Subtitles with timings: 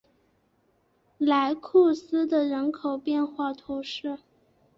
[1.19, 4.17] 莱库斯人口变化图示